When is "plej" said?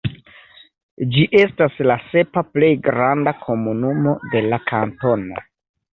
2.55-2.71